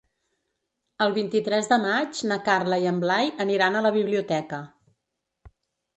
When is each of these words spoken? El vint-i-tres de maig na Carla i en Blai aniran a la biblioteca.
El 1.05 1.11
vint-i-tres 1.17 1.69
de 1.73 1.77
maig 1.83 2.23
na 2.31 2.39
Carla 2.49 2.81
i 2.85 2.89
en 2.95 3.03
Blai 3.05 3.29
aniran 3.47 3.77
a 3.83 3.87
la 3.89 3.95
biblioteca. 3.99 4.65